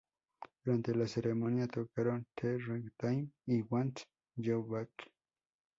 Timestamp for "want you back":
3.69-4.89